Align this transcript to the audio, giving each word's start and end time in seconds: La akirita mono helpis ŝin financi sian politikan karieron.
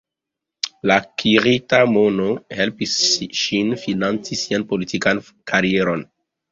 La 0.91 0.95
akirita 1.01 1.81
mono 1.91 2.27
helpis 2.61 2.97
ŝin 3.43 3.73
financi 3.87 4.43
sian 4.45 4.71
politikan 4.75 5.27
karieron. 5.55 6.09